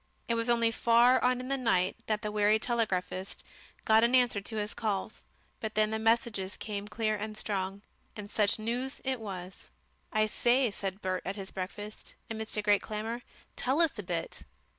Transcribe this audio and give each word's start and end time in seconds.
It 0.27 0.33
was 0.33 0.49
only 0.49 0.71
far 0.71 1.23
on 1.23 1.39
in 1.39 1.47
the 1.47 1.59
night 1.59 1.95
that 2.07 2.23
the 2.23 2.31
weary 2.31 2.57
telegraphist 2.57 3.43
got 3.85 4.03
an 4.03 4.15
answer 4.15 4.41
to 4.41 4.55
his 4.55 4.73
calls, 4.73 5.21
but 5.59 5.75
then 5.75 5.91
the 5.91 5.99
messages 5.99 6.57
came 6.57 6.87
clear 6.87 7.15
and 7.15 7.37
strong. 7.37 7.83
And 8.15 8.27
such 8.31 8.57
news 8.57 8.99
it 9.05 9.19
was! 9.19 9.69
"I 10.11 10.25
say," 10.25 10.71
said 10.71 11.03
Bert 11.03 11.21
at 11.23 11.35
his 11.35 11.51
breakfast, 11.51 12.15
amidst 12.31 12.57
a 12.57 12.63
great 12.63 12.81
clamour, 12.81 13.21
"tell 13.55 13.79
us 13.79 13.91
a 13.99 14.01
bit." 14.01 14.39